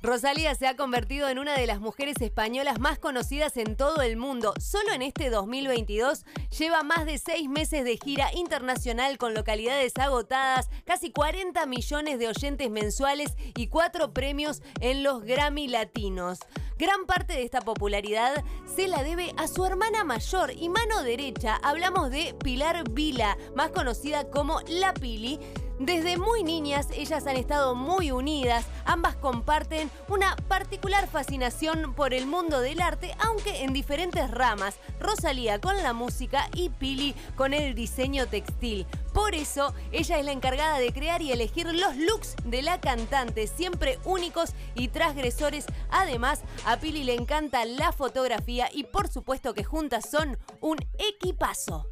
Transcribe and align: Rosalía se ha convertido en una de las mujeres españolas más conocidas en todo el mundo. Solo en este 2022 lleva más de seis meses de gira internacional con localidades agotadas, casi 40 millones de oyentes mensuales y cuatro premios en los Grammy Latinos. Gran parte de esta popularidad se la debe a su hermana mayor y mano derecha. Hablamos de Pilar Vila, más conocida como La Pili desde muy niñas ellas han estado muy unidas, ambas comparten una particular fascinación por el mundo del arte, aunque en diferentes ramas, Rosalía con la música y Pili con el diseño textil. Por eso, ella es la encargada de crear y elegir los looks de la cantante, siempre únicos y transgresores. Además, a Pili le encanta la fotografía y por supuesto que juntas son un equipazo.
Rosalía 0.00 0.54
se 0.54 0.68
ha 0.68 0.76
convertido 0.76 1.28
en 1.28 1.40
una 1.40 1.56
de 1.56 1.66
las 1.66 1.80
mujeres 1.80 2.14
españolas 2.20 2.78
más 2.78 3.00
conocidas 3.00 3.56
en 3.56 3.74
todo 3.74 4.00
el 4.00 4.16
mundo. 4.16 4.54
Solo 4.60 4.92
en 4.92 5.02
este 5.02 5.28
2022 5.28 6.24
lleva 6.56 6.84
más 6.84 7.04
de 7.04 7.18
seis 7.18 7.48
meses 7.48 7.84
de 7.84 7.96
gira 7.96 8.32
internacional 8.32 9.18
con 9.18 9.34
localidades 9.34 9.92
agotadas, 9.98 10.70
casi 10.84 11.10
40 11.10 11.66
millones 11.66 12.20
de 12.20 12.28
oyentes 12.28 12.70
mensuales 12.70 13.36
y 13.56 13.66
cuatro 13.66 14.12
premios 14.12 14.62
en 14.80 15.02
los 15.02 15.24
Grammy 15.24 15.66
Latinos. 15.66 16.38
Gran 16.78 17.04
parte 17.06 17.32
de 17.32 17.42
esta 17.42 17.60
popularidad 17.60 18.44
se 18.76 18.86
la 18.86 19.02
debe 19.02 19.34
a 19.36 19.48
su 19.48 19.64
hermana 19.64 20.04
mayor 20.04 20.52
y 20.56 20.68
mano 20.68 21.02
derecha. 21.02 21.58
Hablamos 21.64 22.10
de 22.12 22.36
Pilar 22.44 22.88
Vila, 22.88 23.36
más 23.56 23.70
conocida 23.70 24.30
como 24.30 24.60
La 24.68 24.94
Pili 24.94 25.40
desde 25.78 26.16
muy 26.16 26.42
niñas 26.42 26.88
ellas 26.92 27.26
han 27.26 27.36
estado 27.36 27.74
muy 27.74 28.10
unidas, 28.10 28.64
ambas 28.84 29.16
comparten 29.16 29.90
una 30.08 30.36
particular 30.48 31.08
fascinación 31.08 31.94
por 31.94 32.14
el 32.14 32.26
mundo 32.26 32.60
del 32.60 32.80
arte, 32.80 33.14
aunque 33.20 33.62
en 33.62 33.72
diferentes 33.72 34.30
ramas, 34.30 34.76
Rosalía 35.00 35.60
con 35.60 35.76
la 35.82 35.92
música 35.92 36.48
y 36.54 36.70
Pili 36.70 37.14
con 37.36 37.54
el 37.54 37.74
diseño 37.74 38.26
textil. 38.26 38.86
Por 39.12 39.34
eso, 39.34 39.74
ella 39.92 40.18
es 40.18 40.24
la 40.24 40.32
encargada 40.32 40.78
de 40.78 40.92
crear 40.92 41.22
y 41.22 41.32
elegir 41.32 41.66
los 41.72 41.96
looks 41.96 42.36
de 42.44 42.62
la 42.62 42.80
cantante, 42.80 43.46
siempre 43.46 43.98
únicos 44.04 44.50
y 44.74 44.88
transgresores. 44.88 45.66
Además, 45.90 46.42
a 46.64 46.76
Pili 46.76 47.04
le 47.04 47.14
encanta 47.14 47.64
la 47.64 47.92
fotografía 47.92 48.68
y 48.72 48.84
por 48.84 49.08
supuesto 49.08 49.54
que 49.54 49.64
juntas 49.64 50.08
son 50.10 50.38
un 50.60 50.78
equipazo. 50.98 51.86